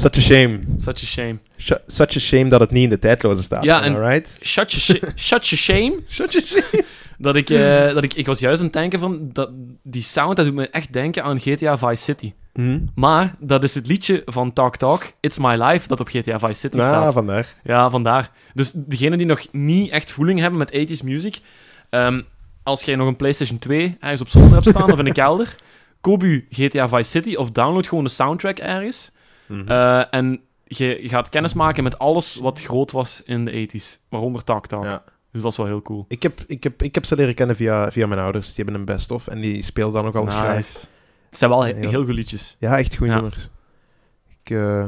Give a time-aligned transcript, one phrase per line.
[0.00, 0.60] Such a shame.
[0.76, 1.34] Such a shame.
[1.56, 3.64] Sh- such a shame dat het niet in de tijdloze staat.
[3.64, 4.38] Ja, en- Alright?
[4.40, 6.84] Such a, shi- such a shame Such a shame.
[7.18, 8.14] dat ik, eh, dat ik...
[8.14, 9.30] Ik was juist aan het denken van...
[9.32, 9.50] Dat,
[9.82, 12.32] die sound, dat doet me echt denken aan GTA Vice City.
[12.52, 12.78] Hm?
[12.94, 16.54] Maar dat is het liedje van Talk Talk, It's My Life, dat op GTA Vice
[16.54, 17.12] City Ah, staat.
[17.12, 17.54] vandaar.
[17.62, 18.30] Ja, vandaar.
[18.54, 21.38] Dus degenen die nog niet echt voeling hebben met 80s music,
[21.90, 22.20] ehm,
[22.62, 25.54] als jij nog een PlayStation 2 ergens op zolder hebt staan of in een kelder,
[26.00, 29.10] koop u GTA Vice City of download gewoon de soundtrack ergens.
[29.50, 29.68] Mhm.
[29.68, 34.44] Eh, en je gaat kennis maken met alles wat groot was in de 80s, waaronder
[34.44, 34.70] Talk.
[34.70, 35.04] Ja.
[35.32, 36.04] Dus dat is wel heel cool.
[36.08, 38.46] Ik, heb, ik, heb, ik heb ze leren kennen via, via mijn ouders.
[38.46, 40.56] Die hebben een best-of en die spelen dan ook al eens graag.
[40.56, 40.78] Nice.
[41.28, 42.56] Het zijn wel he- Heel- heel goed liedjes.
[42.58, 43.18] Ja, echt goede Ja.
[43.20, 43.48] nummers.
[44.44, 44.84] Ik, eh,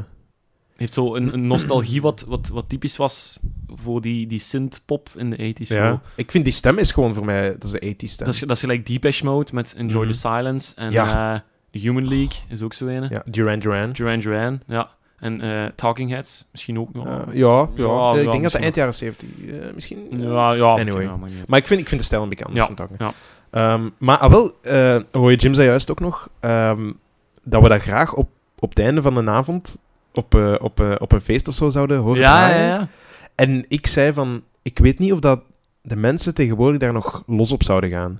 [0.75, 5.29] heeft zo een, een nostalgie wat, wat, wat typisch was voor die, die synth-pop in
[5.29, 5.67] de 80s.
[5.67, 5.89] ja.
[5.89, 5.99] Zo.
[6.15, 7.51] Ik vind die stem is gewoon voor mij...
[7.51, 8.25] Dat is de 80s stem.
[8.25, 10.11] Dat is, dat is gelijk Depeche Mode met Enjoy Mhm.
[10.11, 10.75] the Silence.
[10.75, 11.33] En Ja.
[11.33, 11.39] eh,
[11.79, 13.07] Human League is ook zo een.
[13.09, 13.91] Ja, Duran Duran.
[13.91, 14.89] Duran Duran, ja.
[15.23, 17.05] En eh, Talking Heads, misschien ook nog.
[17.05, 17.85] Eh, ja, ja.
[17.85, 19.45] Ja, ik denk dat de eind jaren 70...
[19.47, 20.07] eh, misschien...
[20.09, 21.09] ja, ja, Anyway.
[21.45, 23.13] maar ik vind, ik vind de stijl een beetje anders Ja.
[23.51, 26.91] Ehm, maar ah, wel, eh Roy Jim zei juist ook nog ehm,
[27.43, 29.77] dat we dat graag op, op het einde van de avond
[30.13, 32.67] op, op, op een feest of zo zouden horen ja, ja, draaien.
[32.67, 32.87] ja.
[33.35, 35.41] En ik zei van, ik weet niet of dat
[35.81, 38.19] de mensen tegenwoordig daar nog los op zouden gaan.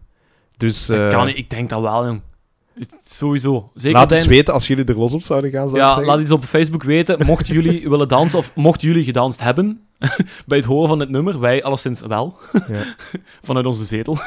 [0.57, 2.21] Dus Dat kan niet, ik denk dat wel, jong.
[2.79, 3.71] Het- Sowieso.
[3.75, 6.19] Zeker laat eens het weten als jullie er los op zouden gaan, zou Ja, laat
[6.19, 7.25] iets op Facebook weten.
[7.25, 9.81] Mochten jullie willen dansen of mochten jullie gedanst hebben
[10.47, 12.37] bij het horen van dit nummer, wij alleszins wel.
[12.67, 12.83] Ja.
[13.43, 14.17] Vanuit onze zetel.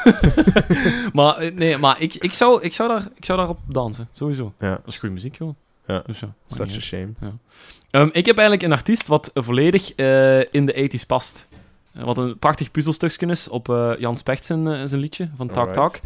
[1.12, 4.52] maar eh, nee, maar ik, ik, zou, ik, zou daar, ik zou daarop dansen, sowieso.
[4.58, 4.70] Ja.
[4.70, 5.56] Dat is goede muziek gewoon.
[5.86, 6.02] Ja.
[6.06, 7.08] Dus ja, Such a shame.
[7.90, 11.48] Ehm, ik heb eigenlijk een artiest wat volledig eh, in de 80s past.
[11.92, 15.56] Eh, Wat een prachtig puzzelstukje is op eh, Jan Specht zijn, zijn liedje van Tak
[15.56, 15.74] Alright.
[15.80, 16.00] Tak.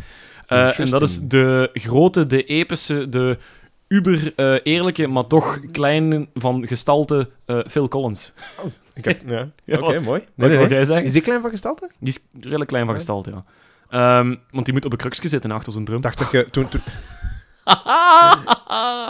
[0.51, 3.39] Eh, en dat is de grote, de epische, de
[3.89, 8.33] uber eh, eerlijke, maar toch klein van gestalte eh, Phil Collins.
[8.95, 9.49] Ik heb- ja.
[9.65, 10.21] Ja, Oké, mooi.
[10.21, 10.77] Wat Nee, nee, wil nee.
[10.77, 11.07] jij zeggen?
[11.07, 11.91] Is die klein van gestalte?
[11.99, 13.43] Die is redelijk klein van gestalte, ja.
[13.91, 15.97] Ehm, want die moet op een kruksje zitten achter zijn drum.
[15.97, 16.69] Ik dacht dat je toen...
[16.69, 16.81] toen...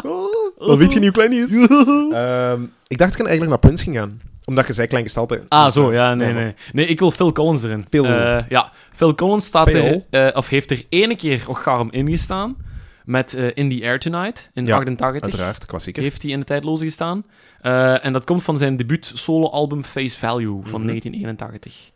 [0.03, 1.55] Oh, dan weet je niet hoe klein die is.
[2.17, 4.21] Ehm, ik dacht dat ik eigenlijk naar Prince ging gaan.
[4.45, 5.45] Omdat je zei klein gestalte.
[5.49, 6.55] Ah, zo, ja, nee, Ja, maar- nee.
[6.73, 7.85] Nee, ik wil Phil Collins erin.
[7.91, 8.05] Phil.
[8.05, 12.57] Eh, ja, Phil Collins staat er, eh, of heeft er ene keer ook garm ingestaan
[13.05, 15.23] met eh, In the Air Tonight, in Ja, 88.
[15.23, 16.03] Uiteraard, klassieker.
[16.03, 17.25] Heeft hij in de tijdloze gestaan.
[17.61, 20.85] Eh, en dat komt van zijn debuut solo-album Face Value van Mhm.
[20.91, 21.91] 1981.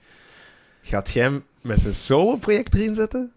[0.83, 3.33] Gaat jij hem met zijn solo-project erin zetten?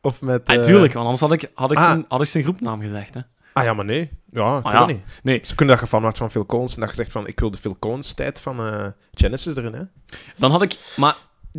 [0.00, 0.46] Of met...
[0.46, 1.84] Ah, eh, tuurlijk, want anders had ik, had ik, ah.
[1.84, 3.14] zijn, had ik zijn groepnaam gezegd.
[3.14, 3.20] Hè.
[3.56, 4.10] Ah ja, maar nee.
[4.32, 4.86] Ja, Ah, ja.
[4.86, 5.00] niet.
[5.22, 5.40] Nee.
[5.44, 7.50] Ze kunnen dat je maakt van Phil Collins en dat je zegt van ik wil
[7.50, 9.82] de Phil Collins tijd van eh, Genesis erin, hè?
[10.36, 10.76] Dan had ik...
[10.96, 11.14] Maar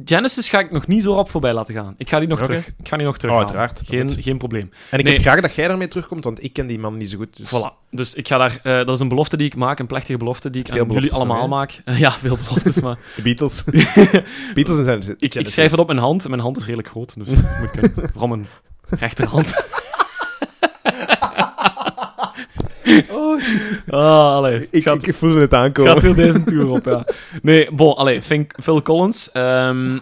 [0.06, 1.94] Genesis ga ik nog niet zo rap voorbij laten gaan.
[1.97, 2.68] Ik ga die nog terug.
[2.68, 3.36] Ik ga die nog Oh, terug.
[3.36, 3.81] uiteraard.
[3.86, 4.69] Geen, geen probleem.
[4.90, 5.13] En ik Nee.
[5.13, 7.38] heb graag dat jij daarmee terugkomt, want ik ken die man niet zo goed.
[7.38, 7.47] Dus...
[7.47, 7.90] Voilà.
[7.91, 8.59] Dus ik ga daar...
[8.63, 10.91] eh, dat is een belofte die ik maak, een plechtige belofte die ik Veel aan
[10.91, 11.81] jullie allemaal dan, maak.
[11.86, 12.97] ja, veel beloftes, maar...
[13.16, 13.63] De Beatles.
[14.53, 16.24] Beatles en zijn Ik, ik schrijf het op mijn hand.
[16.24, 17.28] en Mijn hand is redelijk groot, dus
[17.59, 17.94] moet kunnen.
[18.12, 18.47] Vooral mijn
[18.90, 19.53] rechterhand.
[23.12, 23.81] Oh, shit.
[23.88, 24.59] Ah, allee.
[24.59, 25.92] Het Ik, gaat, ik voelde het het aankomen.
[25.92, 27.06] gaat weer deze tour op, ja.
[27.42, 28.22] Nee, bon, allee.
[28.22, 29.98] Phil, Phil Collins, ehm,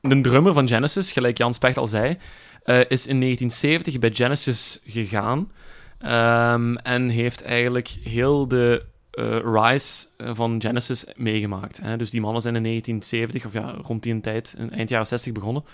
[0.00, 2.16] de drummer van Genesis, gelijk Jan Specht al zei,
[2.62, 5.50] eh, is in 1970 bij Genesis gegaan.
[5.98, 11.78] ehm, en heeft eigenlijk heel de eh, rise van Genesis meegemaakt.
[11.82, 11.96] Hè?
[11.96, 15.32] Dus die mannen zijn in 1970, of ja, rond die tijd, in eind jaren 60
[15.32, 15.64] begonnen.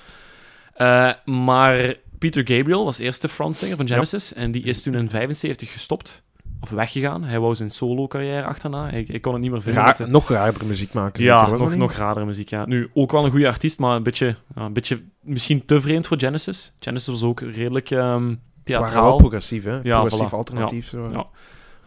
[0.74, 1.94] Eh, maar
[2.30, 4.34] Peter Gabriel was eerst de frontzanger van Genesis.
[4.34, 6.22] En die is toen in 75 gestopt.
[6.60, 7.24] Of weggegaan.
[7.24, 8.88] Hij wou zijn solo-carrière achterna.
[8.90, 9.82] Hij, hij kon het niet meer vinden.
[9.82, 11.22] Raar, nog raarder muziek maken.
[11.22, 12.66] ja, nog, nog raardere muziek, ja.
[12.66, 16.18] Nu, ook wel een goede artiest, maar een beetje, een beetje misschien te vreemd voor
[16.20, 16.72] Genesis.
[16.80, 19.16] Genesis was ook redelijk wel theatraal.
[19.16, 19.80] progressief, hè?
[19.82, 20.30] Ja, progressief voilà.
[20.36, 20.88] alternatief.
[20.88, 21.10] Zo.
[21.10, 21.26] Ja.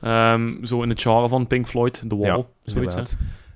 [0.01, 2.95] Ehm, zo in het genre van Pink Floyd, The Wall, Ja, zoiets.
[2.95, 3.01] hè.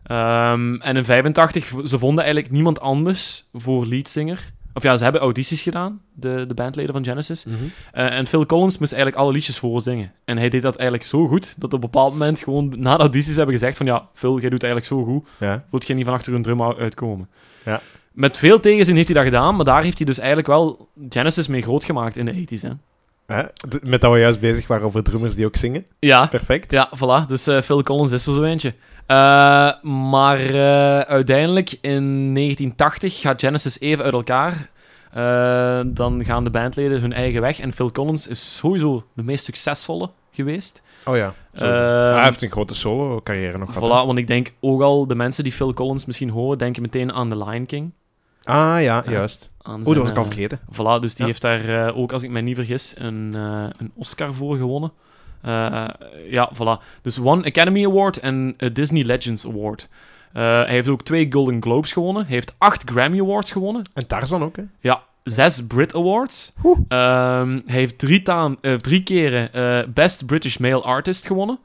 [0.04, 4.52] Ehm, en in 85, v- ze vonden eigenlijk niemand anders voor leadzanger.
[4.74, 7.46] Of ja, ze hebben audities gedaan, de, de bandleden van Genesis.
[7.46, 7.56] Mhm.
[7.92, 10.12] Eh, en Phil Collins moest eigenlijk alle liedjes voorzingen.
[10.26, 13.02] En hij deed dat eigenlijk zo goed, dat op een bepaald moment gewoon na de
[13.02, 15.64] audities hebben gezegd van ja, Phil, jij doet eigenlijk zo goed, Ja.
[15.70, 17.30] wilt jij niet van achter een drum uitkomen?
[17.66, 17.82] Ja.
[18.12, 21.48] Met veel tegenzin heeft hij dat gedaan, maar daar heeft hij dus eigenlijk wel Genesis
[21.48, 22.62] mee groot gemaakt in de 80s.
[22.62, 22.70] Hè?
[23.84, 25.86] Met dat we juist bezig waren over drummers die ook zingen.
[26.00, 26.72] Ja, Perfect.
[26.72, 27.26] Ja, voilà.
[27.28, 28.74] Dus eh, Phil Collins is er zo eentje.
[29.16, 34.70] Eh, maar eh, uiteindelijk in 1980 gaat Genesis even uit elkaar.
[35.12, 37.60] Eh, dan gaan de bandleden hun eigen weg.
[37.60, 40.82] En Phil Collins is sowieso de meest succesvolle geweest.
[41.06, 41.34] Oh ja.
[41.54, 41.62] Eh,
[42.14, 44.06] hij heeft een grote solo-carrière nog Voilà, gehad.
[44.06, 47.30] want ik denk ook al de mensen die Phil Collins misschien horen, denken meteen aan
[47.30, 47.92] The Lion King.
[48.44, 49.50] Ah ja, juist.
[49.70, 50.60] Oeh, dat was ik al vergeten.
[50.72, 51.26] Voilà, dus die Ja.
[51.26, 53.34] heeft daar ook, als ik mij niet vergis, een,
[53.78, 54.92] een Oscar voor gewonnen.
[55.42, 55.86] Eh,
[56.30, 56.84] ja, voilà.
[57.02, 59.88] Dus One Academy Award en een Disney Legends Award.
[60.34, 62.24] Eh, hij heeft ook twee Golden Globes gewonnen.
[62.26, 63.84] Hij heeft acht Grammy Awards gewonnen.
[63.94, 64.64] En Tarzan ook, hè?
[64.80, 66.54] Ja, zes Brit Awards.
[66.88, 71.60] Ehm, hij heeft drie, taam- eh, drie keren eh, Best British Male Artist gewonnen.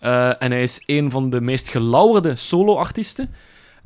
[0.00, 3.30] Eh, en hij is een van de meest gelauwerde solo-artiesten.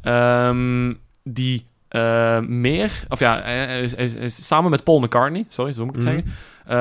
[0.03, 0.93] ehm,
[1.25, 3.05] die eh, meer...
[3.09, 5.45] Of ja, hij, is, hij samen met Paul McCartney...
[5.49, 6.23] Sorry, zo moet ik het Mhm.
[6.25, 6.35] zeggen.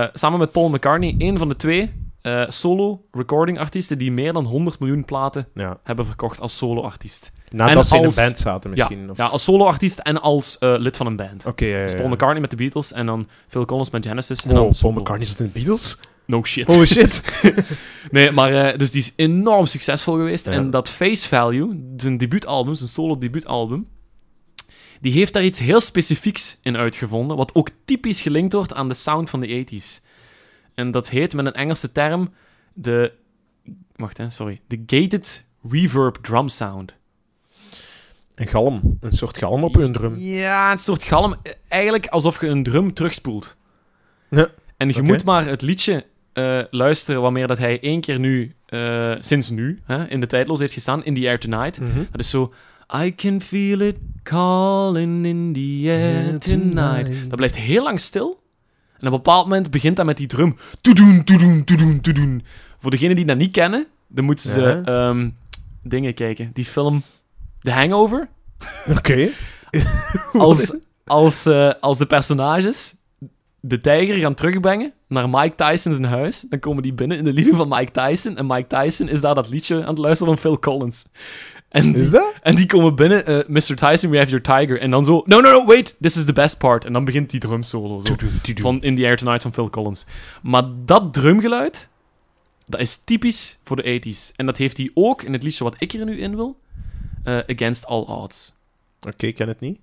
[0.03, 1.93] Eh, samen met Paul McCartney een van de twee
[2.25, 3.97] eh, solo-recording-artiesten...
[3.97, 5.79] die meer dan 100 miljoen platen Ja.
[5.83, 7.31] hebben verkocht als solo-artiest.
[7.49, 9.03] Nadat En ze in een band zaten misschien.
[9.03, 9.17] Ja, of...
[9.17, 11.45] ja, als solo-artiest en als eh, lid van een band.
[11.45, 11.95] Oké, Dus.
[11.95, 14.45] Paul McCartney met de Beatles en dan Phil Collins met Genesis.
[14.45, 14.93] En Wow, dan Paul.
[14.93, 15.97] McCartney zat in de Beatles?
[16.25, 16.67] No shit.
[16.67, 17.21] Holy shit.
[18.11, 20.47] Nee, maar eh, dus die is enorm succesvol geweest.
[20.47, 23.87] En dat Face Value, zijn debuutalbum, zijn solo debuutalbum,
[25.01, 28.93] die heeft daar iets heel specifieks in uitgevonden, wat ook typisch gelinkt wordt aan de
[28.93, 30.03] sound van de 80s.
[30.75, 32.33] En dat heet met een Engelse term
[32.73, 33.13] de...
[33.95, 34.61] Wacht, hè, sorry.
[34.67, 36.95] De Gated Reverb Drum Sound.
[38.35, 38.97] Een galm.
[38.99, 40.15] Een soort galm op hun drum.
[40.17, 41.35] Ja, een soort galm.
[41.67, 43.57] Eigenlijk alsof je een drum terugspoelt.
[44.29, 44.49] Ja.
[44.77, 49.13] En je moet maar het liedje eh, luisteren wanneer dat hij één keer nu, eh,
[49.19, 51.79] sinds nu, hè, in de tijdloos heeft gestaan, In the Air Tonight.
[51.79, 52.03] Mhm.
[52.11, 52.53] Dat is zo...
[53.03, 57.29] I can feel it calling in the air tonight.
[57.29, 58.43] Dat blijft heel lang stil.
[58.99, 60.57] En op een bepaald moment begint dat met die drum.
[60.81, 62.43] Toedoen, toedoen, toedoen, toedoen.
[62.77, 64.81] Voor degenen die dat niet kennen, dan moeten ze Ja.
[64.83, 65.29] ehm,
[65.83, 66.49] dingen kijken.
[66.53, 67.03] Die film
[67.59, 68.29] The Hangover.
[68.89, 69.29] Oké.
[70.33, 72.95] Als, als, eh, als de personages
[73.59, 77.33] de tijger gaan terugbrengen naar Mike Tyson zijn huis, dan komen die binnen in de
[77.33, 78.37] living van Mike Tyson.
[78.37, 81.05] En Mike Tyson is daar dat liedje aan het luisteren van Phil Collins.
[81.75, 82.33] En die, Is dat?
[82.41, 83.75] en die komen binnen, eh, Mr.
[83.75, 84.79] Tyson, we have your tiger.
[84.79, 86.85] En dan zo, no, no, no, wait, this is the best part.
[86.85, 88.01] En dan begint die drum solo.
[88.05, 88.15] Zo,
[88.55, 90.05] van In the Air Tonight van Phil Collins.
[90.41, 91.89] Maar dat drumgeluid,
[92.65, 94.35] dat is typisch voor de 80s.
[94.35, 96.59] En dat heeft hij ook in het liedje wat ik er nu in wil,
[97.23, 98.53] eh, Against All Odds.
[99.07, 99.79] Oké, ik ken het niet.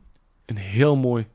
[0.46, 1.26] Een heel mooi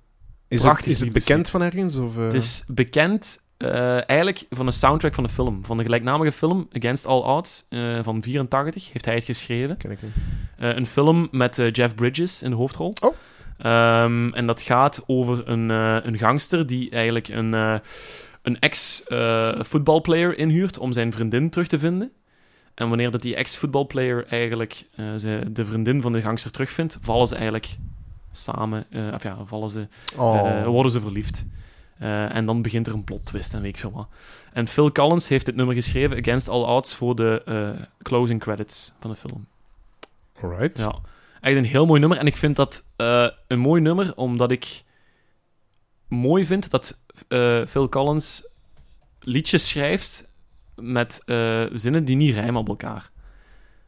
[0.47, 1.95] Is Prachtig het, is het bekend van ergens?
[1.95, 2.23] Of, eh?
[2.23, 5.65] Het is bekend eigenlijk van een soundtrack van een film.
[5.65, 7.67] Van de gelijknamige film Against All Odds
[8.01, 9.77] van 84 heeft hij het geschreven.
[9.77, 10.11] Ken ik niet.
[10.57, 12.93] Eh, een film met eh, Jeff Bridges in de hoofdrol.
[13.01, 13.15] Oh.
[13.57, 17.53] Ehm, en dat gaat over een, eh, een gangster die eigenlijk een,
[18.41, 22.11] een ex-voetbalplayer inhuurt om zijn vriendin terug te vinden.
[22.73, 24.83] En wanneer dat die ex-voetbalplayer eigenlijk
[25.17, 27.77] ze, de vriendin van de gangster terugvindt, vallen ze eigenlijk
[28.31, 29.87] samen, of ja, vallen ze
[30.17, 30.65] Oh.
[30.65, 31.45] worden ze verliefd.
[32.29, 34.07] En dan begint er een plot twist en weet ik veel wat.
[34.53, 37.41] En Phil Collins heeft dit nummer geschreven, Against All Odds, voor de
[38.01, 39.47] closing credits van de film.
[40.41, 40.77] Alright.
[40.77, 40.99] Ja.
[41.41, 42.17] Echt een heel mooi nummer.
[42.17, 44.83] En ik vind dat eh, een mooi nummer, omdat ik
[46.07, 48.47] mooi vind dat eh, Phil Collins
[49.19, 50.31] liedjes schrijft
[50.75, 53.09] met eh, zinnen die niet rijmen op elkaar.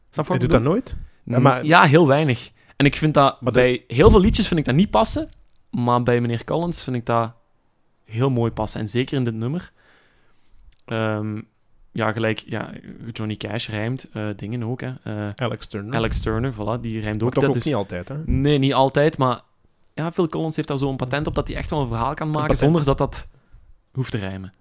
[0.10, 0.96] Snap je Hij doet dat nooit?
[1.24, 2.52] Ja, maar- Ja, heel weinig.
[2.75, 5.30] En ik vind dat Maar de- bij heel veel liedjes vind ik dat niet passen,
[5.72, 7.34] maar bij meneer Collins vind ik dat
[8.06, 8.80] heel mooi passen.
[8.81, 9.72] En zeker in dit nummer.
[10.86, 11.42] Ehm,
[11.92, 12.70] ja, gelijk, ja,
[13.12, 14.94] Johnny Cash rijmt eh, dingen ook, hè.
[15.04, 15.96] Eh, Alex Turner.
[15.96, 17.34] Alex Turner, voilà, die rijmt Maar ook.
[17.34, 18.18] toch Dat ook is, niet altijd, hè?
[18.26, 19.42] Nee, niet altijd, maar
[19.94, 22.32] ja, Phil Collins heeft daar zo'n patent op dat hij echt wel een verhaal kan
[22.32, 23.28] maken zonder dat dat
[23.92, 24.52] hoeft te rijmen.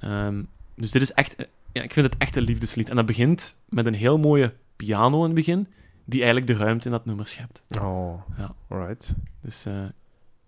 [0.00, 0.42] Ehm,
[0.74, 2.88] dus dit is echt, eh, ja, ik vind het echt een liefdeslied.
[2.88, 5.68] En dat begint met een heel mooie piano in het begin,
[6.04, 7.62] die eigenlijk de ruimte in dat nummer schept.
[7.80, 8.54] Oh, Ja.
[8.68, 9.14] alright.
[9.42, 9.64] Dus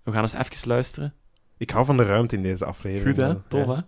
[0.02, 1.14] we gaan eens even luisteren.
[1.57, 3.16] Ik hou van de ruimte in deze aflevering.
[3.16, 3.35] Goed hè?
[3.49, 3.75] Tof Ja.
[3.75, 3.80] hè?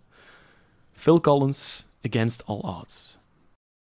[0.92, 3.18] Phil Collins, Against All Odds.